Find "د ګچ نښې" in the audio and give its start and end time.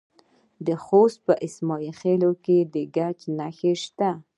2.73-3.73